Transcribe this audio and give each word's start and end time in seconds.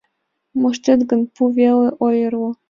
Моштет 0.59 0.99
гын, 1.09 1.21
пу 1.35 1.43
веле... 1.57 1.89
ойырло... 2.05 2.49